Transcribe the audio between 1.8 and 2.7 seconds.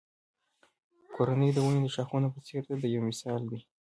د ښاخونو په څېر